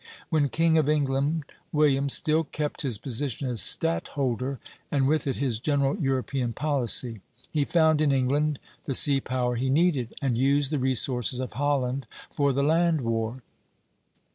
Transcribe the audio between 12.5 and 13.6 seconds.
the land war.